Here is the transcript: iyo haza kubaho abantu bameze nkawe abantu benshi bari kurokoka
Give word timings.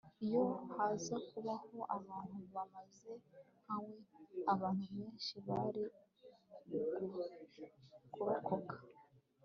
iyo 0.25 0.43
haza 0.75 1.15
kubaho 1.29 1.77
abantu 1.97 2.37
bameze 2.53 3.11
nkawe 3.61 3.95
abantu 4.53 4.85
benshi 4.97 5.35
bari 5.47 5.83
kurokoka 8.13 8.75